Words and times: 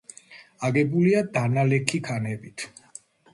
აგებულია 0.69 1.21
დანალექი 1.35 2.01
ქანებით. 2.09 2.67